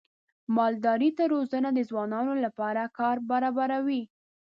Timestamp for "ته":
1.17-1.23